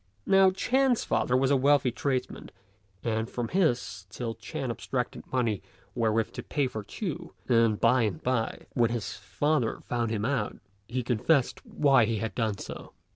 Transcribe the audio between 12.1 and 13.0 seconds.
had done so.